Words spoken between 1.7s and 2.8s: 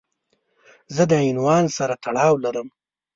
سره تړاو لرم.